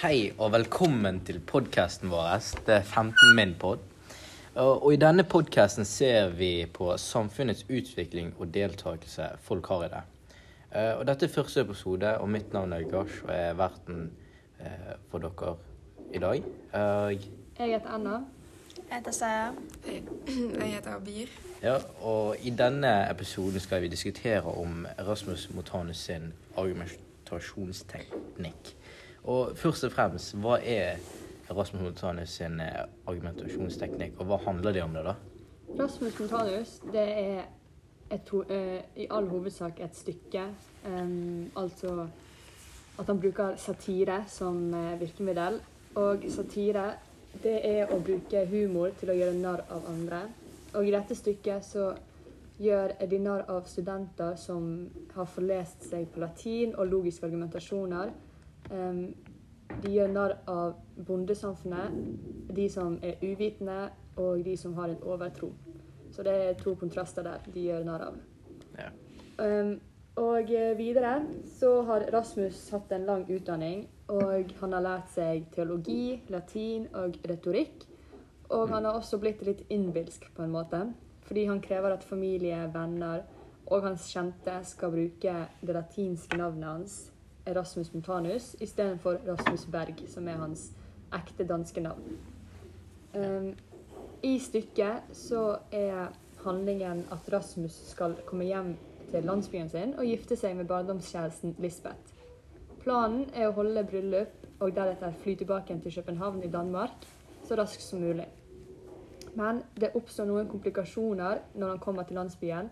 Hei 0.00 0.30
og 0.40 0.52
velkommen 0.54 1.18
til 1.28 1.40
podkasten 1.44 2.08
vår. 2.12 2.38
Det 2.66 2.74
er 2.78 2.82
15 2.86 3.34
min 3.36 3.54
pod. 3.60 3.78
Og 4.60 4.92
i 4.94 4.98
denne 5.00 5.24
podkasten 5.28 5.84
ser 5.86 6.28
vi 6.36 6.66
på 6.74 6.96
samfunnets 6.98 7.64
utvikling 7.68 8.32
og 8.40 8.50
deltakelse 8.54 9.28
folk 9.44 9.66
har 9.70 9.84
i 9.86 9.88
det. 9.92 10.00
Eh, 10.74 10.92
Og 10.98 11.06
dette 11.06 11.24
er 11.26 11.30
første 11.34 11.60
episode, 11.60 12.18
og 12.18 12.28
mitt 12.28 12.52
navn 12.52 12.72
er 12.72 12.82
Gash, 12.90 13.24
og 13.24 13.30
jeg 13.34 13.48
er 13.50 13.54
verten 13.58 14.10
eh, 14.60 14.94
for 15.10 15.18
dere 15.18 15.54
i 16.14 16.18
dag. 16.18 16.42
Og, 16.72 17.12
Jeg 17.58 17.68
heter 17.74 17.88
Anna. 17.94 18.10
Jeg 18.90 18.98
heter 18.98 19.12
Saya. 19.12 19.50
Jeg 19.86 20.02
heter 20.74 20.90
Abir. 20.96 21.26
ja, 21.62 21.76
og 22.00 22.36
i 22.42 22.50
denne 22.50 23.10
episoden 23.10 23.60
skal 23.60 23.82
vi 23.82 23.88
diskutere 23.88 24.42
om 24.44 24.86
Erasmus 24.98 25.50
Motanus 25.54 25.96
sin 25.96 26.32
argumentasjonsteknikk. 26.56 28.74
Og 29.24 29.56
først 29.56 29.84
og 29.84 29.92
fremst, 29.92 30.34
hva 30.40 30.58
er 30.64 31.00
Rasmus 31.50 31.82
Montanus 31.82 32.36
sin 32.38 32.60
eh, 32.62 32.84
argumentasjonsteknikk, 33.10 34.20
og 34.20 34.30
hva 34.30 34.38
handler 34.46 34.72
det 34.72 34.82
om 34.84 34.94
det, 34.94 35.04
da? 35.04 35.14
Rasmus 35.78 36.18
Montanus 36.20 36.76
det 36.92 37.06
er 37.06 37.42
et, 38.10 38.32
eh, 38.50 38.80
i 38.96 39.06
all 39.10 39.28
hovedsak 39.28 39.80
et 39.80 39.96
stykke. 39.96 40.46
Um, 40.86 41.50
altså 41.56 42.06
at 42.98 43.06
han 43.06 43.20
bruker 43.20 43.56
satire 43.56 44.24
som 44.28 44.74
eh, 44.74 45.00
virkemiddel. 45.00 45.60
Og 45.94 46.24
satire 46.30 46.92
det 47.42 47.58
er 47.66 47.90
å 47.90 47.98
bruke 48.02 48.44
humor 48.50 48.94
til 49.00 49.12
å 49.12 49.16
gjøre 49.16 49.38
narr 49.38 49.64
av 49.70 49.86
andre. 49.90 50.22
Og 50.74 50.86
i 50.86 50.94
dette 50.94 51.16
stykket 51.18 51.66
så 51.66 51.90
gjør 52.60 52.94
de 53.10 53.18
narr 53.18 53.46
av 53.50 53.64
studenter 53.66 54.36
som 54.38 54.66
har 55.14 55.28
forlest 55.30 55.88
seg 55.88 56.10
på 56.12 56.20
latin 56.22 56.74
og 56.76 56.90
logiske 56.90 57.26
argumentasjoner. 57.26 58.12
Em, 58.70 59.02
de 59.82 59.92
gjør 59.94 60.10
narr 60.12 60.36
av 60.50 60.74
bondesamfunnet, 61.06 61.94
de 62.54 62.66
som 62.70 62.98
er 63.06 63.20
uvitende, 63.22 63.90
og 64.20 64.42
de 64.44 64.56
som 64.58 64.74
har 64.74 64.90
en 64.92 65.04
overtro. 65.06 65.52
Så 66.10 66.24
det 66.26 66.34
er 66.34 66.58
to 66.58 66.74
kontraster 66.74 67.24
der 67.24 67.46
de 67.54 67.68
gjør 67.68 67.86
narr 67.86 68.08
av. 68.10 68.18
Ja. 68.78 68.90
Um, 69.40 69.78
og 70.20 70.50
eh, 70.52 70.74
videre 70.76 71.20
så 71.48 71.70
har 71.88 72.08
Rasmus 72.12 72.58
hatt 72.74 72.90
en 72.92 73.06
lang 73.08 73.22
utdanning, 73.30 73.86
og 74.10 74.50
han 74.60 74.74
har 74.74 74.82
lært 74.84 75.12
seg 75.14 75.46
teologi, 75.54 76.20
latin 76.28 76.88
og 76.98 77.16
retorikk. 77.30 77.86
Og 78.50 78.66
han 78.72 78.84
har 78.84 78.98
også 78.98 79.20
blitt 79.22 79.44
litt 79.46 79.62
innbilsk 79.70 80.26
på 80.34 80.42
en 80.44 80.52
måte, 80.52 80.82
fordi 81.28 81.46
han 81.46 81.62
krever 81.62 81.94
at 81.94 82.04
familie, 82.04 82.58
venner 82.74 83.22
og 83.70 83.86
hans 83.86 84.08
kjente 84.10 84.56
skal 84.66 84.90
bruke 84.90 85.36
det 85.62 85.76
latinske 85.76 86.36
navnet 86.40 86.68
hans, 86.68 86.96
Erasmus 87.46 87.92
Montanus, 87.94 88.56
istedenfor 88.60 89.20
Rasmus 89.26 89.66
Berg, 89.66 90.02
som 90.08 90.28
er 90.28 90.40
hans 90.40 90.70
ekte 91.14 91.44
danske 91.44 91.80
navn. 91.80 92.18
Um, 93.14 93.54
I 94.22 94.38
stykket 94.38 95.10
så 95.16 95.58
er 95.72 96.12
handlingen 96.44 97.04
at 97.12 97.32
Rasmus 97.32 97.74
skal 97.90 98.14
komme 98.26 98.44
hjem 98.44 98.74
til 99.10 99.24
landsbyen 99.26 99.68
sin 99.68 99.94
og 99.98 100.06
gifte 100.06 100.36
seg 100.38 100.56
med 100.56 100.68
barndomskjæresten 100.70 101.56
Lisbeth. 101.58 102.14
Planen 102.80 103.26
er 103.34 103.48
å 103.48 103.56
holde 103.56 103.84
bryllup 103.84 104.60
og 104.60 104.76
deretter 104.76 105.16
fly 105.22 105.34
tilbake 105.40 105.76
til 105.82 105.94
København 105.94 106.44
i 106.44 106.52
Danmark 106.52 107.08
så 107.48 107.56
raskt 107.58 107.82
som 107.82 108.00
mulig. 108.00 108.28
Men 109.34 109.62
det 109.80 109.92
oppstår 109.94 110.28
noen 110.28 110.48
komplikasjoner 110.50 111.42
når 111.54 111.74
han 111.74 111.82
kommer 111.82 112.06
til 112.06 112.18
landsbyen, 112.18 112.70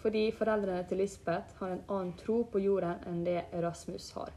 fordi 0.00 0.30
foreldrene 0.32 0.84
til 0.88 1.02
Lisbeth 1.02 1.58
har 1.60 1.74
en 1.74 1.82
annen 1.88 2.12
tro 2.18 2.42
på 2.52 2.62
jorden 2.62 3.02
enn 3.08 3.24
det 3.26 3.42
Erasmus 3.52 4.10
har. 4.16 4.32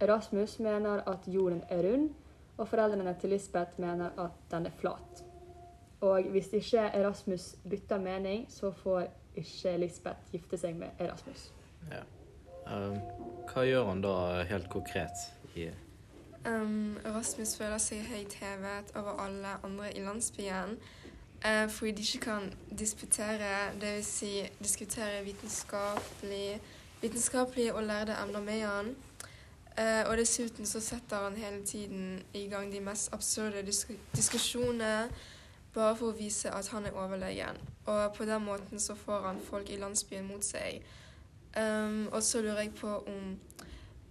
Erasmus 0.00 0.58
mener 0.58 1.02
at 1.08 1.28
jorden 1.28 1.62
er 1.68 1.84
rund, 1.84 2.08
og 2.56 2.68
foreldrene 2.68 3.14
til 3.20 3.30
Lisbeth 3.30 3.80
mener 3.80 4.16
at 4.18 4.38
den 4.50 4.66
er 4.66 4.76
flat. 4.80 5.24
Og 6.00 6.22
hvis 6.32 6.52
ikke 6.56 6.80
Erasmus 6.80 7.54
bytter 7.68 8.00
mening, 8.00 8.46
så 8.48 8.70
får 8.70 9.06
ikke 9.36 9.76
Lisbeth 9.76 10.32
gifte 10.32 10.58
seg 10.58 10.76
med 10.76 10.96
Erasmus. 10.98 11.50
Ja. 11.92 12.02
Um, 12.70 12.96
hva 13.50 13.64
gjør 13.64 13.86
han 13.88 14.02
da 14.04 14.16
helt 14.48 14.68
konkret? 14.72 15.28
I, 15.56 15.68
Um, 16.46 16.96
Erasmus 17.04 17.50
føler 17.58 17.76
seg 17.76 18.06
høyt 18.08 18.32
hevet 18.40 18.94
over 18.96 19.18
alle 19.20 19.58
andre 19.60 19.90
i 19.92 20.00
landsbyen 20.00 20.78
fordi 21.40 21.90
de 21.96 22.02
ikke 22.02 22.24
kan 22.24 22.52
disputere, 22.78 23.72
dvs. 23.80 24.06
Si, 24.06 24.32
diskutere 24.58 25.24
vitenskapelig, 25.24 26.60
vitenskapelig 27.00 27.72
og 27.72 27.82
lærde 27.82 28.16
emner 28.22 28.40
med 28.40 28.60
han. 28.60 28.94
Eh, 29.78 30.10
og 30.10 30.16
dessuten 30.18 30.66
så 30.66 30.80
setter 30.80 31.16
han 31.16 31.36
hele 31.36 31.64
tiden 31.66 32.22
i 32.34 32.48
gang 32.48 32.72
de 32.72 32.80
mest 32.80 33.12
absurde 33.12 33.62
disk 33.66 33.90
diskusjonene 34.16 35.08
bare 35.74 35.94
for 35.96 36.10
å 36.10 36.16
vise 36.18 36.50
at 36.50 36.68
han 36.74 36.86
er 36.86 36.96
overlegen. 36.98 37.60
Og 37.86 38.14
på 38.16 38.26
den 38.28 38.44
måten 38.44 38.80
så 38.82 38.96
får 38.98 39.28
han 39.28 39.38
folk 39.50 39.70
i 39.70 39.78
landsbyen 39.78 40.26
mot 40.26 40.44
seg. 40.44 40.82
Um, 41.56 42.08
og 42.12 42.22
så 42.22 42.42
lurer 42.42 42.64
jeg 42.64 42.74
på 42.78 42.90
om 43.10 43.38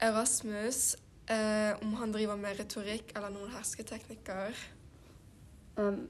Erasmus 0.01 0.95
eh, 1.27 1.75
om 1.81 1.93
han 1.99 2.13
driver 2.15 2.39
med 2.39 2.59
retorikk 2.59 3.11
eller 3.15 3.29
noen 3.35 3.51
hersketeknikker. 3.51 4.55
Um, 5.75 6.07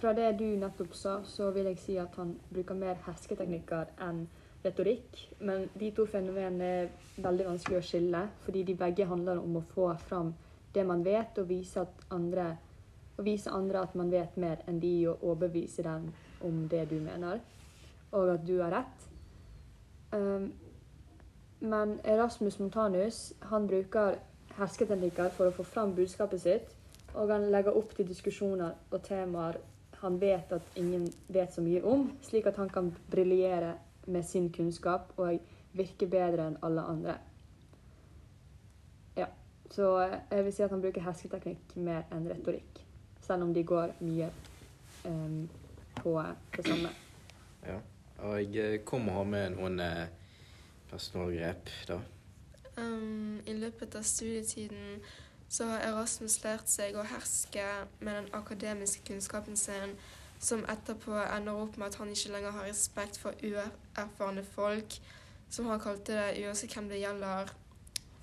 fra 0.00 0.12
det 0.12 0.32
du 0.38 0.44
nettopp 0.56 0.94
sa, 0.94 1.20
så 1.24 1.50
vil 1.50 1.70
jeg 1.70 1.78
si 1.80 1.96
at 2.00 2.16
han 2.20 2.34
bruker 2.50 2.76
mer 2.78 2.98
hersketeknikker 3.06 3.94
enn 4.06 4.26
retorikk. 4.64 5.22
Men 5.40 5.68
de 5.78 5.90
to 5.96 6.06
fenomenene 6.10 6.68
er 6.82 6.90
veldig 7.22 7.48
vanskelig 7.50 7.78
å 7.78 7.86
skille, 7.86 8.22
fordi 8.44 8.64
de 8.68 8.76
begge 8.78 9.08
handler 9.08 9.40
om 9.40 9.58
å 9.60 9.64
få 9.72 9.92
fram 10.08 10.34
det 10.74 10.84
man 10.86 11.04
vet, 11.04 11.38
og 11.40 11.48
vise, 11.48 11.80
at 11.86 12.06
andre, 12.12 12.50
og 13.16 13.24
vise 13.24 13.50
andre 13.50 13.82
at 13.86 13.94
man 13.96 14.12
vet 14.12 14.36
mer 14.36 14.60
enn 14.68 14.80
de, 14.82 14.94
og 15.08 15.24
overbevise 15.24 15.84
dem 15.86 16.10
om 16.44 16.66
det 16.68 16.84
du 16.90 16.98
mener, 17.00 17.40
og 18.12 18.34
at 18.34 18.46
du 18.46 18.58
har 18.60 18.74
rett. 18.74 19.06
Um, 20.12 20.50
men 21.60 21.96
Erasmus 22.04 22.58
Montanus 22.60 23.32
han 23.50 23.66
bruker 23.68 24.18
hersketeknikker 24.58 25.32
for 25.36 25.48
å 25.48 25.56
få 25.56 25.64
fram 25.64 25.94
budskapet 25.96 26.42
sitt, 26.42 26.74
og 27.14 27.32
han 27.32 27.48
legger 27.52 27.76
opp 27.76 27.94
til 27.96 28.08
diskusjoner 28.08 28.76
og 28.90 29.02
temaer 29.06 29.56
han 30.06 30.18
vet 30.22 30.52
at 30.54 30.78
ingen 30.78 31.06
vet 31.26 31.54
så 31.54 31.64
mye 31.64 31.82
om, 31.84 32.08
slik 32.22 32.46
at 32.46 32.58
han 32.60 32.70
kan 32.72 32.92
briljere 33.10 33.74
med 34.06 34.26
sin 34.26 34.48
kunnskap 34.54 35.12
og 35.18 35.40
virke 35.76 36.06
bedre 36.10 36.46
enn 36.50 36.58
alle 36.64 36.84
andre. 36.86 37.16
Ja, 39.18 39.26
så 39.70 39.90
jeg 40.30 40.44
vil 40.46 40.54
si 40.54 40.64
at 40.64 40.72
han 40.72 40.84
bruker 40.84 41.04
hersketeknikk 41.04 41.76
mer 41.82 42.06
enn 42.14 42.28
retorikk, 42.30 42.80
selv 43.26 43.48
om 43.48 43.54
de 43.54 43.66
går 43.66 43.96
mye 44.00 44.30
um, 45.04 45.44
på 45.98 46.16
det 46.56 46.66
samme. 46.70 46.94
ja. 47.66 47.82
Og 48.24 48.54
jeg 48.54 48.80
kommer 48.88 49.12
å 49.12 49.18
ha 49.18 49.24
med 49.28 49.58
noen 49.58 49.80
eh, 49.84 50.06
personalgrep, 50.88 51.68
da. 51.84 51.98
Um, 52.76 53.42
I 53.44 53.52
løpet 53.56 53.92
av 53.98 54.06
studietiden 54.08 55.02
så 55.48 55.66
har 55.70 55.84
Erasmus 55.86 56.40
lært 56.44 56.70
seg 56.70 56.96
å 56.96 57.04
herske 57.06 57.64
med 58.00 58.14
den 58.14 58.30
akademiske 58.34 59.04
kunnskapen 59.06 59.56
sin, 59.56 59.94
som 60.38 60.64
etterpå 60.68 61.16
ender 61.36 61.62
opp 61.62 61.76
med 61.76 61.86
at 61.86 62.00
han 62.00 62.10
ikke 62.12 62.32
lenger 62.32 62.50
har 62.50 62.66
respekt 62.68 63.18
for 63.18 63.36
uerfarne 63.42 64.44
folk, 64.44 64.98
som 65.50 65.70
han 65.70 65.80
kalte 65.80 66.12
det, 66.12 66.44
uansett 66.44 66.74
hvem 66.74 66.90
det 66.90 67.00
gjelder. 67.00 67.54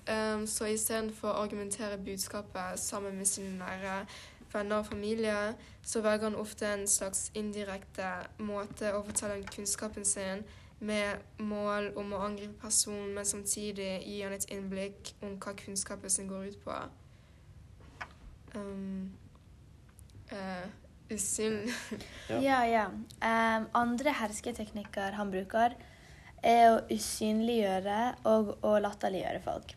Um, 0.04 0.44
så 0.46 0.68
istedenfor 0.68 1.30
å 1.32 1.42
argumentere 1.46 1.96
budskapet 1.96 2.78
sammen 2.78 3.16
med 3.16 3.26
sine 3.26 3.56
nære 3.56 4.02
venner 4.52 4.82
og 4.82 4.86
familie, 4.86 5.54
så 5.82 6.00
velger 6.04 6.28
han 6.28 6.36
ofte 6.36 6.68
en 6.68 6.84
slags 6.88 7.30
indirekte 7.34 8.10
måte 8.38 8.92
å 8.94 9.00
fortelle 9.06 9.40
om 9.40 9.48
kunnskapen 9.48 10.04
sin 10.04 10.44
med 10.84 11.24
mål 11.38 11.90
om 11.96 12.12
å 12.12 12.20
angripe 12.26 12.60
personen, 12.60 13.14
men 13.16 13.26
samtidig 13.26 14.02
gi 14.04 14.20
han 14.20 14.36
et 14.36 14.46
innblikk 14.52 15.14
om 15.22 15.38
hva 15.40 15.56
kunnskapen 15.58 16.12
sin 16.12 16.28
går 16.28 16.52
ut 16.52 16.60
på. 16.64 16.76
Um, 18.54 19.12
uh, 20.32 20.66
usynlig 21.10 21.74
Ja. 22.28 22.40
Ja, 22.40 22.60
ja. 22.66 22.86
Um, 23.20 23.68
andre 23.72 24.14
hersketeknikker 24.20 25.18
han 25.18 25.30
bruker, 25.32 25.76
er 26.44 26.66
å 26.74 26.82
usynliggjøre 26.92 28.00
og 28.28 28.56
å 28.64 28.76
latterliggjøre 28.84 29.40
folk. 29.44 29.74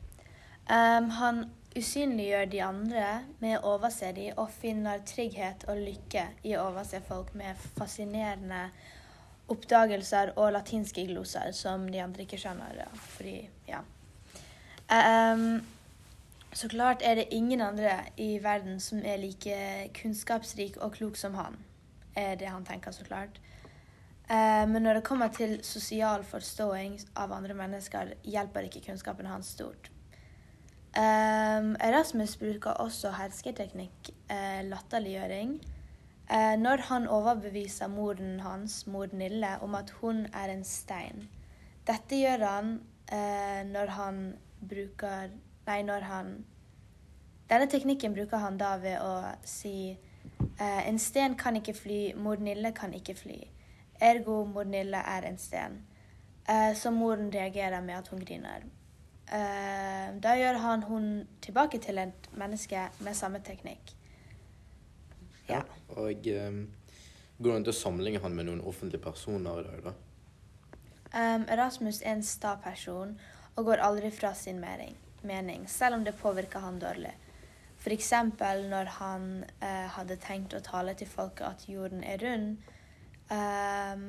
Um, 0.67 1.09
han 1.15 1.45
usynliggjør 1.77 2.49
de 2.51 2.61
andre 2.65 3.07
med 3.39 3.59
å 3.59 3.75
overse 3.75 4.11
de, 4.15 4.31
og 4.35 4.51
finner 4.51 5.03
trygghet 5.07 5.67
og 5.69 5.79
lykke 5.79 6.25
i 6.47 6.55
å 6.57 6.67
overse 6.71 7.01
folk 7.07 7.33
med 7.37 7.59
fascinerende 7.77 8.67
oppdagelser 9.51 10.33
og 10.35 10.51
latinske 10.57 11.05
gloser 11.07 11.53
som 11.55 11.85
de 11.91 12.01
andre 12.03 12.25
ikke 12.25 12.39
skjønner. 12.41 12.81
Fordi, 13.15 13.37
ja. 13.69 13.83
Em, 14.91 15.61
så 16.57 16.69
klart 16.71 17.03
er 17.05 17.19
det 17.19 17.27
ingen 17.35 17.61
andre 17.61 17.99
i 18.17 18.37
verden 18.41 18.79
som 18.81 19.03
er 19.05 19.19
like 19.21 19.57
kunnskapsrik 19.99 20.79
og 20.81 20.95
klok 20.95 21.19
som 21.19 21.35
han. 21.37 21.59
Er 22.17 22.35
det 22.35 22.49
han 22.49 22.65
tenker, 22.65 22.91
så 22.91 23.05
klart. 23.05 23.37
Eh, 24.29 24.65
men 24.65 24.81
når 24.81 24.97
det 24.97 25.03
kommer 25.05 25.29
til 25.29 25.59
sosial 25.63 26.25
forståing 26.25 26.97
av 27.15 27.35
andre 27.35 27.53
mennesker, 27.53 28.15
hjelper 28.25 28.65
ikke 28.65 28.81
kunnskapen 28.87 29.29
hans 29.29 29.53
stort. 29.53 29.91
Um, 30.97 31.75
Erasmus 31.83 32.33
bruker 32.41 32.79
også 32.81 33.11
hersketeknikk, 33.13 34.09
eh, 34.33 34.63
latterliggjøring, 34.65 35.59
eh, 36.31 36.55
når 36.57 36.81
han 36.89 37.07
overbeviser 37.07 37.87
moren 37.87 38.39
hans, 38.39 38.87
mor 38.87 39.07
Nille, 39.13 39.59
om 39.61 39.75
at 39.75 39.93
hun 40.01 40.25
er 40.33 40.49
en 40.49 40.63
stein. 40.63 41.27
Dette 41.85 42.17
gjør 42.17 42.45
han 42.49 42.79
eh, 43.11 43.61
når 43.69 43.93
han 43.99 44.23
bruker 44.69 45.29
Nei, 45.67 45.81
når 45.83 46.07
han 46.07 46.31
Denne 47.47 47.67
teknikken 47.71 48.15
bruker 48.15 48.41
han 48.43 48.57
da 48.59 48.73
ved 48.81 48.99
å 48.99 49.11
si 49.47 49.91
eh, 49.93 50.81
en 50.83 50.97
sten 50.99 51.37
kan 51.39 51.55
ikke 51.55 51.75
fly, 51.77 51.99
mor 52.19 52.41
Nille 52.43 52.73
kan 52.75 52.91
ikke 52.91 53.15
fly. 53.15 53.37
Ergo 54.03 54.41
mor 54.45 54.67
Nille 54.67 54.99
er 54.99 55.29
en 55.29 55.39
sten. 55.39 55.77
Eh, 56.43 56.73
så 56.75 56.91
moren 56.91 57.31
reagerer 57.31 57.81
med 57.81 58.01
at 58.01 58.11
hun 58.11 58.19
griner. 58.19 58.67
Eh, 59.27 60.09
da 60.23 60.35
gjør 60.39 60.59
han 60.63 60.83
hun 60.87 61.07
tilbake 61.43 61.79
til 61.83 61.97
et 62.03 62.29
menneske 62.35 62.89
med 62.99 63.15
samme 63.15 63.39
teknikk. 63.43 63.95
Ja. 65.49 65.61
Og 65.89 66.27
um, 66.27 66.61
går 67.39 67.51
det 67.51 67.55
an 67.55 67.65
til 67.67 67.73
å 67.73 67.79
sammenligne 67.79 68.21
han 68.23 68.35
med 68.35 68.47
noen 68.47 68.63
offentlige 68.63 69.03
personer 69.03 69.63
i 69.63 69.67
dag, 69.67 69.83
da? 69.87 69.95
Um, 71.15 71.47
Erasmus 71.47 72.01
er 72.03 72.17
en 72.17 72.23
sta 72.23 72.57
person 72.63 73.15
og 73.55 73.65
går 73.65 73.83
aldri 73.83 74.11
fra 74.11 74.33
sin 74.35 74.59
mening, 74.59 74.95
mening 75.27 75.67
selv 75.71 75.99
om 75.99 76.05
det 76.07 76.15
påvirka 76.21 76.59
han 76.63 76.79
dårlig. 76.79 77.13
F.eks. 77.77 78.11
når 78.71 78.89
han 78.97 79.27
eh, 79.61 79.85
hadde 79.93 80.17
tenkt 80.23 80.55
å 80.57 80.63
tale 80.65 80.95
til 80.97 81.07
folket 81.07 81.45
at 81.47 81.67
jorden 81.69 82.03
er 82.03 82.17
rund, 82.23 82.57
eh, 83.31 84.07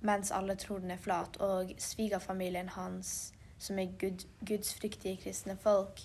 mens 0.00 0.32
alle 0.32 0.56
tror 0.56 0.80
den 0.80 0.94
er 0.94 1.02
flat, 1.02 1.36
og 1.44 1.74
svigerfamilien 1.78 2.72
hans, 2.74 3.32
som 3.60 3.78
er 3.78 3.92
gud, 4.00 4.24
gudsfryktige 4.48 5.20
kristne 5.20 5.58
folk, 5.60 6.00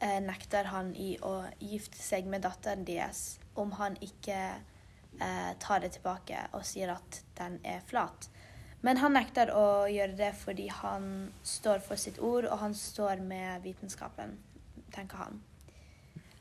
eh, 0.00 0.20
nekter 0.20 0.68
han 0.74 0.92
i 0.94 1.14
å 1.22 1.46
gifte 1.58 1.98
seg 1.98 2.28
med 2.28 2.44
datteren 2.44 2.84
deres 2.84 3.40
om 3.54 3.72
han 3.80 3.96
ikke 4.00 4.38
uh, 5.20 5.52
tar 5.58 5.82
det 5.82 5.94
tilbake 5.96 6.46
og 6.56 6.64
sier 6.66 6.92
at 6.94 7.22
den 7.38 7.58
er 7.66 7.82
flat. 7.86 8.28
Men 8.80 9.00
han 9.02 9.12
nekter 9.12 9.52
å 9.52 9.64
gjøre 9.92 10.16
det 10.16 10.30
fordi 10.40 10.70
han 10.72 11.28
står 11.44 11.82
for 11.84 12.00
sitt 12.00 12.18
ord, 12.18 12.46
og 12.48 12.62
han 12.62 12.74
står 12.76 13.20
med 13.20 13.60
vitenskapen, 13.66 14.38
tenker 14.94 15.20
han. 15.26 15.40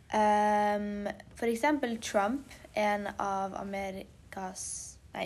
Um, 0.09 1.09
for 1.37 1.51
eksempel 1.51 1.97
Trump, 2.01 2.47
en 2.73 3.09
av 3.19 3.57
nei, 3.69 4.05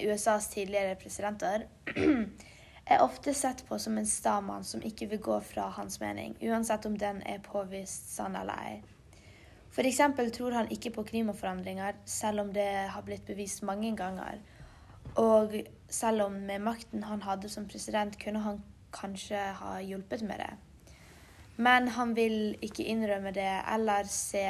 USAs 0.09 0.49
tidligere 0.51 0.97
presidenter, 0.99 1.67
er 2.91 3.03
ofte 3.05 3.33
sett 3.37 3.61
på 3.67 3.77
som 3.79 3.97
en 3.97 4.09
stamann 4.09 4.65
som 4.67 4.81
ikke 4.83 5.07
vil 5.13 5.21
gå 5.23 5.37
fra 5.53 5.69
hans 5.77 6.01
mening, 6.01 6.35
uansett 6.41 6.89
om 6.89 6.97
den 6.99 7.21
er 7.29 7.45
påvist 7.45 8.09
sann 8.15 8.35
eller 8.35 8.59
ei. 8.65 8.81
Eksempel 9.73 10.29
tror 10.31 10.53
han 10.53 10.69
ikke 10.71 10.91
på 10.97 11.05
klimaforandringer, 11.13 11.95
selv 12.05 12.43
om 12.43 12.51
det 12.53 12.89
har 12.93 13.05
blitt 13.05 13.25
bevist 13.25 13.63
mange 13.63 13.95
ganger. 13.97 14.41
Og 15.15 15.53
selv 15.89 16.21
om 16.21 16.31
med 16.31 16.59
makten 16.59 17.03
han 17.03 17.21
hadde 17.21 17.49
som 17.49 17.67
president, 17.67 18.17
kunne 18.23 18.39
han 18.39 18.61
kanskje 18.93 19.37
ha 19.37 19.77
hjulpet 19.81 20.21
med 20.21 20.41
det. 20.41 20.53
Men 21.57 21.87
han 21.87 22.15
vil 22.15 22.57
ikke 22.61 22.83
innrømme 22.83 23.31
det 23.31 23.51
eller 23.73 24.09
se 24.09 24.47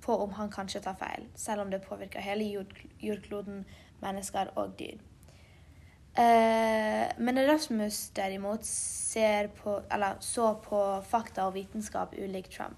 på 0.00 0.16
om 0.16 0.32
han 0.32 0.50
kanskje 0.50 0.80
tar 0.80 0.96
feil, 0.96 1.26
selv 1.36 1.60
om 1.60 1.70
det 1.70 1.82
påvirker 1.84 2.24
hele 2.24 2.44
jord 2.44 2.72
jordkloden, 3.00 3.64
mennesker 4.00 4.52
og 4.56 4.78
dyr. 4.78 5.00
Eh, 6.16 7.06
men 7.18 7.38
Erasmus 7.38 8.10
derimot 8.16 8.64
på, 9.56 9.80
så 10.20 10.54
på 10.64 11.02
fakta 11.02 11.44
og 11.46 11.54
vitenskap 11.54 12.14
ulikt 12.18 12.56
Trump. 12.56 12.76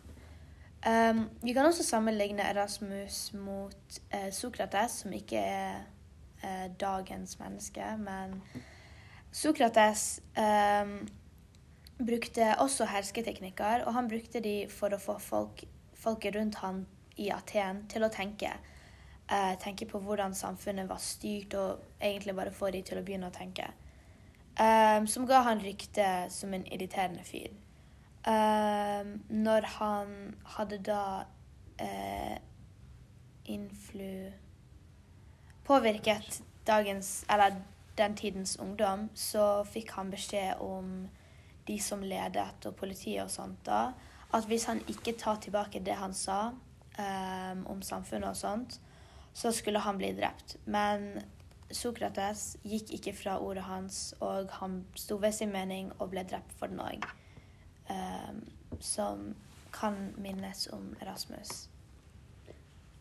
Um, 0.83 1.29
vi 1.43 1.53
kan 1.53 1.67
også 1.67 1.85
sammenligne 1.85 2.43
Erasmus 2.43 3.33
mot 3.35 4.01
eh, 4.11 4.33
Sokrates, 4.33 4.91
som 4.91 5.13
ikke 5.13 5.39
er 5.39 5.75
eh, 6.43 6.69
dagens 6.81 7.39
menneske, 7.41 7.97
men 8.03 8.39
Sokrates 9.33 10.21
eh, 10.37 10.93
brukte 12.03 12.55
også 12.59 12.85
hersketeknikker, 12.91 13.87
og 13.87 13.95
han 13.95 14.09
brukte 14.09 14.43
de 14.45 14.67
for 14.71 14.95
å 14.95 15.01
få 15.01 15.19
folk, 15.23 15.65
folket 15.95 16.37
rundt 16.37 16.61
han 16.63 16.85
i 17.21 17.31
Aten 17.33 17.85
til 17.93 18.05
å 18.05 18.13
tenke. 18.13 18.53
Eh, 19.33 19.55
tenke 19.63 19.87
på 19.89 20.01
hvordan 20.03 20.35
samfunnet 20.35 20.89
var 20.91 21.01
styrt, 21.01 21.55
og 21.55 21.79
egentlig 22.01 22.37
bare 22.37 22.53
få 22.53 22.71
de 22.75 22.83
til 22.85 23.01
å 23.01 23.07
begynne 23.07 23.31
å 23.31 23.35
tenke. 23.35 23.71
Um, 24.53 25.07
som 25.09 25.25
ga 25.25 25.39
han 25.47 25.63
rykte 25.65 26.27
som 26.29 26.53
en 26.53 26.67
irriterende 26.69 27.25
fyr. 27.25 27.55
Um, 28.29 29.15
når 29.29 29.69
han 29.79 30.35
hadde 30.57 30.83
da 30.85 31.05
uh, 31.81 32.37
influ... 33.49 34.33
Påvirket 35.65 36.43
dagens, 36.67 37.25
eller 37.31 37.63
den 37.99 38.17
tidens 38.17 38.57
ungdom, 38.57 39.09
så 39.15 39.65
fikk 39.65 39.91
han 39.97 40.11
beskjed 40.11 40.61
om 40.61 41.09
de 41.67 41.79
som 41.81 42.03
ledet, 42.03 42.67
og 42.67 42.77
politiet 42.77 43.23
og 43.25 43.31
sånt 43.31 43.61
da, 43.67 43.93
at 44.33 44.47
hvis 44.49 44.65
han 44.67 44.81
ikke 44.89 45.15
tar 45.19 45.39
tilbake 45.43 45.83
det 45.85 45.95
han 46.01 46.15
sa, 46.17 46.53
um, 46.99 47.67
om 47.67 47.83
samfunnet 47.83 48.33
og 48.33 48.37
sånt, 48.37 48.81
så 49.33 49.53
skulle 49.53 49.79
han 49.79 49.99
bli 49.99 50.13
drept. 50.17 50.57
Men 50.65 51.23
Sokrates 51.73 52.57
gikk 52.69 52.93
ikke 52.99 53.15
fra 53.17 53.39
ordet 53.41 53.65
hans, 53.65 54.15
og 54.21 54.51
han 54.61 54.83
sto 54.97 55.17
ved 55.21 55.33
sin 55.33 55.53
mening 55.53 55.93
og 55.99 56.11
ble 56.13 56.25
drept 56.29 56.53
for 56.59 56.73
den 56.73 56.83
òg. 56.83 57.07
Um, 57.89 58.43
som 58.81 59.35
kan 59.73 60.13
minnes 60.17 60.67
om 60.73 60.95
Erasmus. 61.01 61.69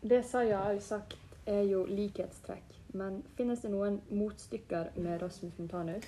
Det 0.02 0.22
Saja 0.26 0.58
har 0.58 0.78
sagt, 0.80 1.16
er 1.46 1.62
jo 1.62 1.84
likhetstrekk. 1.86 2.76
Men 2.92 3.22
finnes 3.36 3.62
det 3.64 3.72
noen 3.72 4.00
motstykker 4.10 4.92
med 5.00 5.22
Rasmus 5.22 5.58
Montanus? 5.58 6.06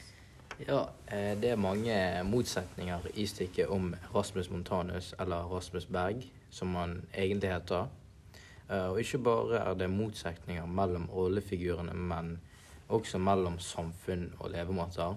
Ja, 0.60 0.88
eh, 1.06 1.34
det 1.40 1.50
er 1.50 1.56
mange 1.56 1.96
motsetninger 2.28 3.08
i 3.14 3.26
stykket 3.26 3.68
om 3.68 3.94
Rasmus 4.14 4.50
Montanus, 4.50 5.14
eller 5.18 5.48
Rasmus 5.50 5.86
Berg, 5.86 6.24
som 6.50 6.74
han 6.74 7.02
egentlig 7.14 7.50
heter. 7.50 7.88
Eh, 8.70 8.86
og 8.90 9.00
ikke 9.00 9.18
bare 9.18 9.58
er 9.58 9.74
det 9.74 9.90
motsetninger 9.90 10.66
mellom 10.66 11.08
rollefigurene, 11.10 11.94
men 11.94 12.38
også 12.88 13.18
mellom 13.18 13.58
samfunn 13.58 14.32
og 14.38 14.50
levemåter. 14.50 15.16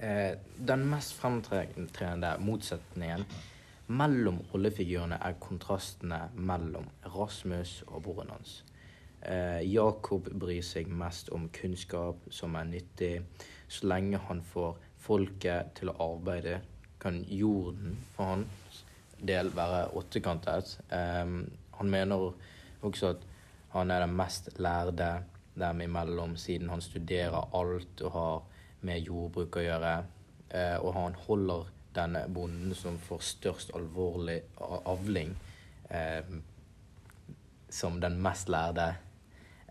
Eh, 0.00 0.36
den 0.68 0.84
mest 0.90 1.14
fremtredende 1.14 2.34
motsetningen 2.38 3.24
mellom 3.86 4.38
rollefigurene 4.52 5.18
er 5.20 5.38
kontrastene 5.40 6.28
mellom 6.34 6.86
Rasmus 7.16 7.82
og 7.86 8.02
broren 8.02 8.30
hans. 8.30 8.64
Eh, 9.22 9.60
Jakob 9.68 10.30
bryr 10.32 10.62
seg 10.64 10.88
mest 10.88 11.28
om 11.36 11.48
kunnskap 11.52 12.28
som 12.32 12.56
er 12.56 12.68
nyttig. 12.68 13.14
Så 13.68 13.86
lenge 13.86 14.20
han 14.28 14.42
får 14.42 14.78
folket 15.00 15.74
til 15.78 15.92
å 15.92 15.98
arbeide, 16.12 16.60
kan 17.00 17.22
jorden 17.28 17.96
for 18.14 18.34
hans 18.34 18.82
del 19.24 19.48
være 19.56 19.86
åttekantet. 19.96 20.74
Han 20.90 21.92
mener 21.92 22.32
også 22.84 23.14
at 23.14 23.22
han 23.72 23.90
er 23.90 24.02
den 24.04 24.16
mest 24.18 24.50
lærde 24.58 25.10
dem 25.60 25.80
imellom, 25.80 26.36
siden 26.36 26.68
han 26.68 26.80
studerer 26.80 27.54
alt 27.54 28.02
og 28.02 28.12
har 28.12 28.42
med 28.86 29.04
jordbruk 29.06 29.60
å 29.60 29.64
gjøre. 29.64 29.92
Eh, 30.50 30.76
og 30.82 30.94
han 30.96 31.18
holder 31.26 31.68
denne 31.94 32.24
bonden 32.32 32.74
som 32.74 32.98
får 33.02 33.22
størst 33.26 33.72
alvorlig 33.78 34.40
avling, 34.60 35.34
eh, 35.90 36.26
som 37.70 38.00
den 38.00 38.18
mest 38.22 38.48
lærde. 38.48 38.94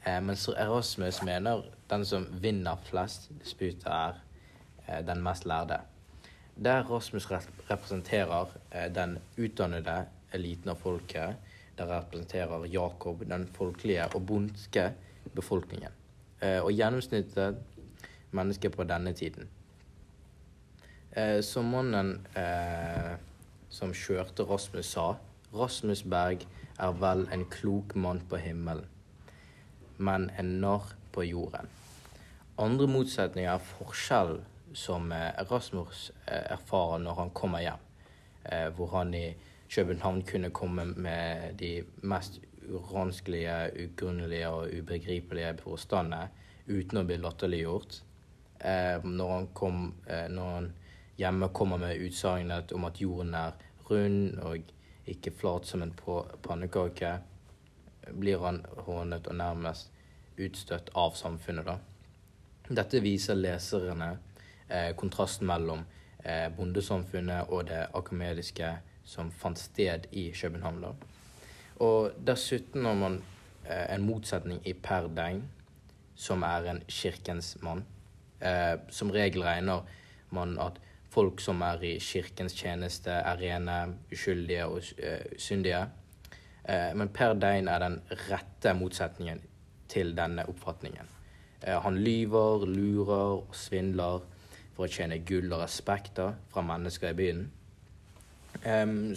Eh, 0.06 0.22
mens 0.22 0.48
Erasmus 0.48 1.22
mener 1.22 1.64
den 1.88 2.06
som 2.06 2.28
vinner 2.42 2.78
flest 2.88 3.30
disputer, 3.42 3.92
er 3.92 5.00
eh, 5.00 5.06
den 5.06 5.24
mest 5.24 5.46
lærde. 5.46 5.82
Der 6.56 6.84
Rasmus 6.90 7.28
representerer 7.70 8.48
eh, 8.72 8.88
den 8.94 9.18
utdannede 9.38 10.06
eliten 10.34 10.70
av 10.70 10.80
folket, 10.80 11.36
der 11.78 11.92
representerer 11.92 12.66
Jakob 12.66 13.26
den 13.28 13.48
folkelige 13.56 14.08
og 14.16 14.26
bondske 14.26 14.92
befolkningen. 15.36 15.92
Eh, 16.42 16.60
og 16.64 16.72
gjennomsnittet 16.72 17.58
mennesker 18.32 18.70
på 18.70 18.84
denne 18.88 19.14
tiden. 19.14 19.50
Eh, 21.12 21.42
som 21.44 21.66
mannen 21.74 22.26
eh, 22.38 23.18
som 23.70 23.92
kjørte 23.94 24.48
Rasmus 24.48 24.94
sa, 24.96 25.12
Rasmus 25.54 26.04
Berg 26.04 26.48
er 26.80 26.96
vel 27.02 27.26
en 27.34 27.44
klok 27.52 27.96
mann 27.96 28.24
på 28.30 28.40
himmelen 28.40 28.88
men 30.00 30.30
er 30.38 30.48
narr 30.48 30.96
på 31.12 31.26
jorden. 31.28 31.68
Andre 32.60 32.88
motsetninger 32.92 33.52
er 33.52 33.68
forskjell 33.78 34.40
som 34.74 35.12
eh, 35.12 35.30
Erasmus 35.42 36.10
eh, 36.26 36.52
erfarer 36.54 37.00
når 37.04 37.22
han 37.22 37.32
kommer 37.36 37.64
hjem, 37.64 37.86
eh, 38.44 38.68
hvor 38.76 38.92
han 38.98 39.14
i 39.16 39.28
København 39.70 40.22
kunne 40.28 40.50
komme 40.50 40.86
med 40.86 41.56
de 41.60 41.84
mest 42.02 42.40
uranskelige, 42.70 43.72
ugrunnelige 43.86 44.50
og 44.50 44.74
ubegripelige 44.74 45.54
påstandene 45.62 46.30
uten 46.68 47.02
å 47.02 47.06
bli 47.06 47.18
latterliggjort. 47.18 48.04
Når 48.60 49.30
han, 49.32 49.46
kom, 49.56 49.78
når 50.06 50.50
han 50.54 50.66
hjemme 51.22 51.48
kommer 51.56 51.80
med 51.80 52.02
utsagnet 52.04 52.74
om 52.76 52.88
at 52.90 53.00
jorden 53.00 53.38
er 53.38 53.54
rund 53.88 54.42
og 54.44 54.74
ikke 55.10 55.32
flat 55.32 55.70
som 55.70 55.86
en 55.86 55.94
pannekake, 56.44 57.14
blir 58.14 58.40
han 58.44 58.64
hånet 58.86 59.28
og 59.28 59.36
nærmest 59.36 59.92
utstøtt 60.40 60.90
av 60.96 61.16
samfunnet. 61.20 61.66
da. 61.66 61.78
Dette 62.70 63.02
viser 63.04 63.36
leserne 63.36 64.18
eh, 64.68 64.92
kontrasten 64.96 65.48
mellom 65.50 65.84
eh, 66.24 66.48
bondesamfunnet 66.56 67.50
og 67.50 67.68
det 67.70 67.88
akamediske 67.94 68.74
som 69.10 69.32
fant 69.32 69.58
sted 69.60 70.08
i 70.12 70.30
København. 70.32 70.82
da. 70.82 70.94
Og 71.80 72.12
dessuten 72.28 72.86
har 72.86 72.96
man 72.96 73.22
eh, 73.66 73.96
en 73.96 74.06
motsetning 74.06 74.62
i 74.68 74.74
Per 74.74 75.08
Deng, 75.08 75.44
som 76.16 76.44
er 76.44 76.70
en 76.70 76.84
kirkens 76.88 77.58
mann. 77.62 77.86
Eh, 78.40 78.76
som 78.90 79.12
regel 79.12 79.44
regner 79.44 79.88
man 80.32 80.58
at 80.60 80.80
folk 81.10 81.42
som 81.42 81.62
er 81.66 81.84
i 81.84 81.96
kirkens 82.00 82.54
tjeneste, 82.54 83.12
er 83.12 83.40
rene, 83.42 83.96
uskyldige 84.12 84.66
og 84.66 84.84
eh, 84.98 85.26
usyndige. 85.36 85.82
Eh, 85.82 85.96
men 86.70 87.10
Per 87.16 87.34
Dein 87.40 87.68
er 87.72 87.82
den 87.82 87.96
rette 88.28 88.76
motsetningen 88.78 89.40
til 89.90 90.12
denne 90.18 90.46
oppfatningen. 90.52 91.08
Eh, 91.62 91.80
han 91.82 91.98
lyver, 91.98 92.66
lurer 92.70 93.40
og 93.40 93.56
svindler 93.58 94.22
for 94.76 94.86
å 94.86 94.92
tjene 94.92 95.22
gull 95.26 95.50
og 95.52 95.64
respekter 95.64 96.36
fra 96.54 96.64
mennesker 96.66 97.14
i 97.14 97.18
byen. 97.18 97.48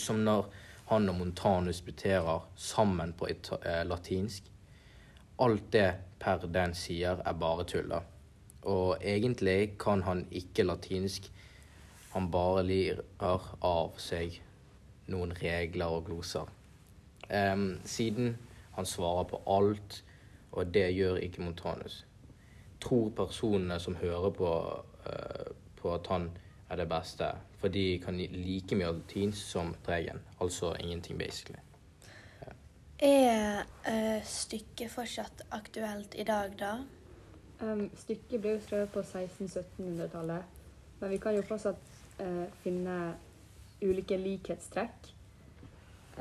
Som 0.02 0.21
når 0.26 0.49
han 0.92 1.09
og 1.09 1.14
Montanus 1.16 1.80
buterer 1.80 2.42
sammen 2.56 3.14
på 3.16 3.28
eh, 3.30 3.85
latinsk. 3.88 4.49
Alt 5.40 5.71
det 5.73 5.90
Per 6.21 6.44
Dein 6.52 6.75
sier, 6.76 7.23
er 7.25 7.38
bare 7.38 7.64
tull. 7.64 7.94
Og 8.68 8.97
egentlig 9.00 9.78
kan 9.80 10.02
han 10.06 10.26
ikke 10.30 10.66
latinsk. 10.66 11.30
Han 12.12 12.28
bare 12.30 12.66
lirer 12.68 13.47
av 13.64 13.97
seg 13.99 14.37
noen 15.09 15.32
regler 15.40 15.97
og 15.97 16.11
gloser. 16.11 16.50
Em, 17.32 17.80
siden 17.84 18.36
han 18.72 18.86
svarer 18.86 19.24
på 19.24 19.42
alt, 19.46 20.04
og 20.52 20.74
det 20.74 20.90
gjør 20.92 21.16
ikke 21.16 21.42
Montanus. 21.42 22.04
Tror 22.80 23.10
personene 23.16 23.78
som 23.80 23.96
hører 23.96 24.30
på, 24.30 24.52
uh, 25.06 25.52
på 25.76 25.94
at 25.94 26.06
han 26.06 26.30
er 26.68 26.76
det 26.76 26.88
beste, 26.88 27.28
for 27.60 27.68
de 27.68 27.98
kan 28.04 28.16
like 28.16 28.76
mye 28.76 28.92
latinsk 28.92 29.44
som 29.46 29.74
Dregen. 29.86 30.20
Altså 30.40 30.74
ingenting, 30.80 31.18
basically. 31.18 31.60
Er 32.98 33.64
uh, 33.88 34.24
stykket 34.24 34.90
fortsatt 34.90 35.42
aktuelt 35.50 36.14
i 36.14 36.24
dag, 36.24 36.52
da? 36.58 36.76
Um, 37.62 37.88
stykket 37.96 38.40
ble 38.42 38.56
jo 38.56 38.60
skrevet 38.62 38.92
på 38.92 39.02
1600-1700-tallet, 39.02 40.60
men 41.00 41.10
vi 41.10 41.18
kan 41.22 41.36
jo 41.36 41.42
fortsatt 41.46 41.82
uh, 42.20 42.46
finne 42.62 43.14
ulike 43.82 44.16
likhetstrekk. 44.18 45.12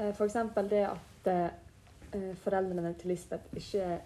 Eh, 0.01 0.13
eksempel 0.25 0.69
det 0.69 0.85
at 0.87 1.27
eh, 1.29 2.31
foreldrene 2.41 2.93
til 2.97 3.11
Lisbeth 3.13 3.53
ikke 3.53 3.99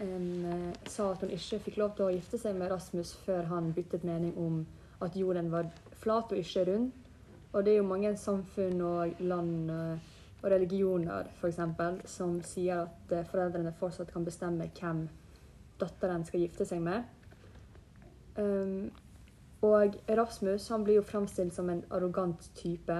em, 0.00 0.44
eh, 0.48 0.76
sa 0.88 1.10
at 1.12 1.20
hun 1.20 1.30
ikke 1.34 1.58
fikk 1.66 1.76
lov 1.76 1.96
til 1.96 2.06
å 2.06 2.14
gifte 2.14 2.40
seg 2.40 2.56
med 2.56 2.70
Rasmus 2.72 3.12
før 3.26 3.50
han 3.50 3.72
byttet 3.76 4.04
mening 4.04 4.32
om 4.40 4.62
at 5.04 5.16
jorden 5.16 5.50
var 5.52 5.68
flat 6.00 6.32
og 6.32 6.40
ikke 6.40 6.64
rund. 6.70 6.92
Og 7.52 7.64
det 7.64 7.74
er 7.74 7.76
jo 7.82 7.88
mange 7.88 8.14
samfunn 8.16 8.80
og 8.80 9.20
land 9.20 9.70
og 9.70 10.48
religioner 10.50 11.28
for 11.40 11.48
eksempel, 11.48 12.00
som 12.08 12.40
sier 12.44 12.86
at 12.86 13.14
foreldrene 13.30 13.72
fortsatt 13.76 14.12
kan 14.12 14.24
bestemme 14.24 14.68
hvem 14.80 15.06
datteren 15.80 16.24
skal 16.24 16.44
gifte 16.44 16.66
seg 16.68 16.82
med. 16.84 17.04
Um, 18.36 18.90
og 19.64 19.96
Rasmus 20.08 20.68
han 20.68 20.84
blir 20.84 21.00
jo 21.00 21.06
framstilt 21.08 21.54
som 21.56 21.70
en 21.72 21.84
arrogant 21.90 22.50
type. 22.56 22.98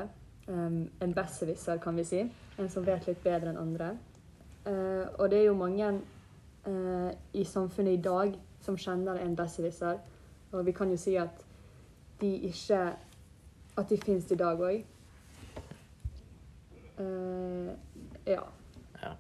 Um, 0.49 0.91
en 1.01 1.15
besserwisser, 1.15 1.79
kan 1.79 1.97
vi 1.97 2.05
si. 2.05 2.21
En 2.59 2.69
som 2.71 2.85
vet 2.87 3.07
litt 3.09 3.23
bedre 3.25 3.51
enn 3.51 3.59
andre. 3.59 3.97
Uh, 4.67 5.07
og 5.19 5.31
det 5.31 5.41
er 5.41 5.49
jo 5.49 5.57
mange 5.59 5.89
uh, 6.67 7.11
i 7.35 7.45
samfunnet 7.45 7.99
i 7.99 8.03
dag 8.03 8.37
som 8.63 8.79
kjenner 8.79 9.19
en 9.23 9.35
besserwisser. 9.37 9.99
Og 10.53 10.67
vi 10.67 10.73
kan 10.73 10.91
jo 10.91 10.99
si 11.01 11.17
at 11.19 11.43
de 12.21 12.37
ikke 12.49 12.95
At 13.77 13.91
de 13.91 13.97
finnes 14.01 14.31
i 14.33 14.37
dag 14.41 14.61
òg. 14.65 14.85
Uh, 16.97 17.75
ja. 18.25 18.41
Ja. 19.03 19.11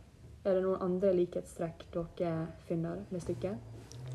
Er 0.44 0.54
det 0.54 0.62
noen 0.64 0.80
andre 0.80 1.10
likhetstrekk 1.12 1.84
dere 1.92 2.46
finner 2.64 3.02
med 3.10 3.20
stykket? 3.20 3.60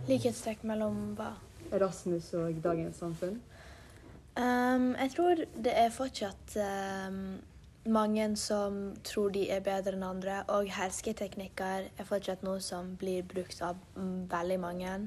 Likhetstrekk 0.09 0.63
mellom 0.65 1.11
hva? 1.19 1.35
Erasmus 1.71 2.33
og 2.33 2.57
dagens 2.63 2.97
samfunn? 3.03 3.37
Ehm, 4.39 4.93
jeg 4.95 5.11
tror 5.15 5.41
det 5.65 5.73
er 5.75 5.91
fortsatt 5.91 6.55
um, 6.55 7.39
mange 7.91 8.29
som 8.39 8.79
tror 9.03 9.33
de 9.35 9.47
er 9.51 9.63
bedre 9.65 9.97
enn 9.97 10.07
andre, 10.07 10.41
og 10.53 10.69
hersketeknikker 10.71 11.89
er 11.91 12.07
fortsatt 12.07 12.45
noe 12.47 12.61
som 12.63 12.93
blir 13.01 13.25
brukt 13.27 13.61
av 13.65 13.79
mm, 13.97 14.29
veldig 14.31 14.59
mange. 14.61 14.97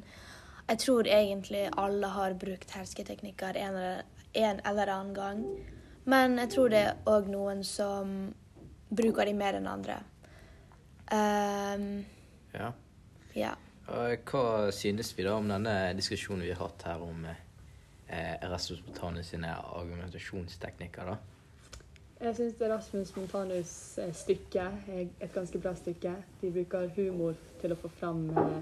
Jeg 0.69 0.81
tror 0.81 1.09
egentlig 1.09 1.69
alle 1.77 2.09
har 2.13 2.37
brukt 2.41 2.73
hersketeknikker 2.77 3.57
en 3.61 3.79
eller, 3.81 4.05
en 4.35 4.61
eller 4.65 4.93
annen 4.93 5.15
gang, 5.17 5.45
men 6.05 6.39
jeg 6.45 6.53
tror 6.57 6.73
det 6.73 6.83
er 6.85 6.97
òg 7.09 7.29
noen 7.33 7.63
som 7.65 8.33
bruker 8.95 9.29
de 9.29 9.37
mer 9.37 9.57
enn 9.57 9.69
andre. 9.69 10.01
Um, 11.13 12.05
ja. 12.53 12.73
ja. 13.37 13.55
Hva 13.85 14.73
synes 14.73 15.13
vi 15.17 15.25
da 15.27 15.35
om 15.37 15.49
denne 15.49 15.93
diskusjonen 15.97 16.45
vi 16.45 16.53
har 16.53 16.63
hatt 16.65 16.87
her 16.89 17.03
om 17.05 17.27
eh, 17.29 17.44
Erasmus 18.09 18.83
Montanus 18.87 19.33
sine 19.33 19.55
argumentasjonsteknikker? 19.55 21.09
da? 21.13 21.17
Jeg 22.25 22.37
syns 22.37 22.61
Erasmus 22.63 23.17
Montanus 23.17 23.99
eh, 23.99 24.13
stykke 24.15 24.69
er 24.89 25.07
et 25.21 25.33
ganske 25.35 25.59
bra 25.59 25.75
stykke. 25.75 26.15
De 26.41 26.53
bruker 26.53 26.89
humor 26.97 27.35
til 27.61 27.75
å 27.75 27.79
få 27.81 27.91
fram 27.99 28.29
eh, 28.31 28.61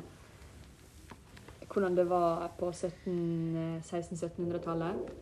hvordan 1.73 1.97
det 1.97 2.09
var 2.11 2.49
på 2.59 2.73
1700 2.73 3.83
1600-1700-tallet. 3.83 5.13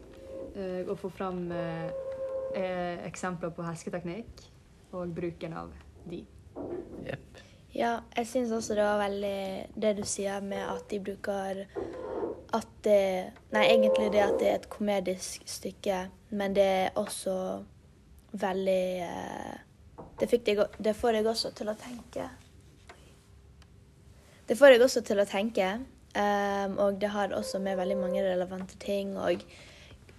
Eh, 0.57 0.89
og 0.89 0.99
få 0.99 1.11
fram 1.15 1.53
eh, 1.53 1.91
eh, 2.55 3.07
eksempler 3.07 3.53
på 3.55 3.63
hersketeknikk 3.63 4.47
og 4.93 5.13
bruken 5.15 5.53
av 5.55 5.71
de. 6.11 6.25
Yep. 7.07 7.43
Ja, 7.75 8.01
jeg 8.17 8.27
syns 8.27 8.51
også 8.51 8.75
det 8.75 8.85
var 8.85 8.99
veldig 9.05 9.83
det 9.83 9.93
du 10.01 10.03
sier 10.09 10.43
med 10.43 10.65
at 10.65 10.89
de 10.91 10.99
bruker 10.99 11.63
at 12.57 12.69
det 12.85 13.03
Nei, 13.55 13.65
egentlig 13.67 14.11
det 14.15 14.23
at 14.25 14.39
det 14.41 14.49
er 14.49 14.59
et 14.61 14.71
komedisk 14.71 15.43
stykke, 15.49 16.05
men 16.31 16.55
det 16.55 16.67
er 16.67 16.99
også 16.99 17.35
veldig 18.33 18.85
eh, 19.03 19.57
det, 20.21 20.29
deg, 20.47 20.63
det 20.79 20.95
får 20.97 21.19
deg 21.19 21.27
også 21.31 21.51
til 21.57 21.71
å 21.73 21.77
tenke. 21.79 22.29
Det 24.47 24.57
får 24.59 24.75
deg 24.75 24.85
også 24.85 25.03
til 25.07 25.23
å 25.23 25.27
tenke, 25.29 25.67
um, 26.15 26.79
og 26.83 27.01
det 27.03 27.13
har 27.15 27.35
også 27.37 27.61
med 27.63 27.79
veldig 27.79 27.99
mange 28.01 28.25
relevante 28.25 28.79
ting, 28.83 29.15
og 29.19 29.45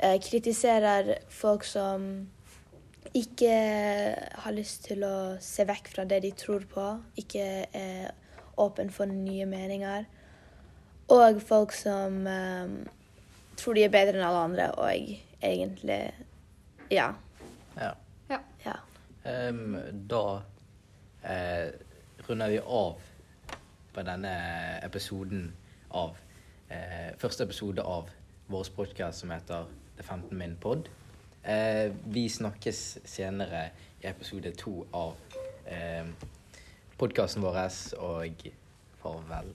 uh, 0.04 0.18
kritiserer 0.24 1.18
folk 1.30 1.68
som 1.68 2.08
ikke 3.18 3.54
har 4.44 4.56
lyst 4.56 4.86
til 4.88 5.04
å 5.04 5.16
se 5.44 5.66
vekk 5.68 5.92
fra 5.92 6.06
det 6.08 6.22
de 6.24 6.32
tror 6.38 6.64
på, 6.70 6.88
ikke 7.20 7.48
er 7.76 8.12
åpen 8.62 8.92
for 8.94 9.10
nye 9.10 9.48
meninger. 9.50 10.08
Og 11.12 11.42
folk 11.44 11.74
som 11.76 12.22
eh, 12.28 12.76
tror 13.60 13.76
de 13.78 13.84
er 13.86 13.94
bedre 13.94 14.16
enn 14.18 14.26
alle 14.26 14.46
andre, 14.48 14.70
og 14.80 14.90
egentlig 15.42 16.02
Ja. 16.92 17.12
Ja. 17.78 17.92
ja. 18.66 18.78
Em, 19.28 19.76
da 20.10 20.42
uh, 21.24 21.68
runder 22.28 22.50
vi 22.50 22.58
av 22.60 23.04
på 23.94 24.04
denne 24.08 24.32
episoden 24.84 25.46
av 25.92 26.16
uh, 26.72 27.12
Første 27.22 27.46
episode 27.46 27.86
av 27.86 28.10
vår 28.52 28.72
podkast 28.76 29.24
som 29.24 29.32
heter 29.32 29.70
The 29.98 30.04
15 30.04 30.38
Min 30.38 30.58
Pod. 30.60 30.90
Uh, 31.46 31.94
vi 32.06 32.28
snakkes 32.30 33.00
senere 33.06 33.70
i 34.02 34.08
episode 34.10 34.52
to 34.58 34.82
av 34.98 35.14
eh, 35.66 36.08
podkasten 36.98 37.44
vår, 37.46 37.60
og 38.02 38.48
farvel. 39.02 39.54